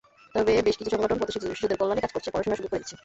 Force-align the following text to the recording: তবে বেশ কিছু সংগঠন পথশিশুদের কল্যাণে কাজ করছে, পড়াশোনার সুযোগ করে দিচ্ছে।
তবে 0.35 0.53
বেশ 0.61 0.75
কিছু 0.77 0.91
সংগঠন 0.91 1.17
পথশিশুদের 1.19 1.79
কল্যাণে 1.79 2.01
কাজ 2.01 2.11
করছে, 2.13 2.29
পড়াশোনার 2.31 2.57
সুযোগ 2.57 2.71
করে 2.71 2.81
দিচ্ছে। 2.81 2.95